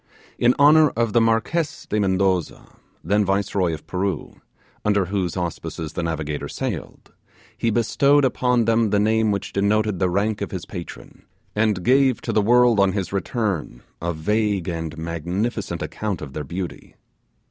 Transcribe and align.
In 0.39 0.55
honour 0.57 0.89
of 0.89 1.13
the 1.13 1.21
Marquess 1.21 1.85
de 1.85 1.99
Mendoza, 1.99 2.75
then 3.03 3.23
viceroy 3.23 3.71
of 3.71 3.85
Peru 3.85 4.41
under 4.83 5.05
whose 5.05 5.37
auspices 5.37 5.93
the 5.93 6.01
navigator 6.01 6.47
sailed 6.49 7.13
he 7.55 7.69
bestowed 7.69 8.25
upon 8.25 8.65
them 8.65 8.89
the 8.89 8.97
name 8.99 9.29
which 9.29 9.53
denoted 9.53 9.99
the 9.99 10.09
rank 10.09 10.41
of 10.41 10.49
his 10.49 10.65
patron, 10.65 11.23
and 11.55 11.83
gave 11.83 12.19
to 12.21 12.31
the 12.33 12.41
world 12.41 12.79
on 12.79 12.93
his 12.93 13.13
return 13.13 13.83
a 14.01 14.11
vague 14.11 14.67
and 14.67 14.97
magnificent 14.97 15.83
account 15.83 16.19
of 16.19 16.33
their 16.33 16.43
beauty. 16.45 16.95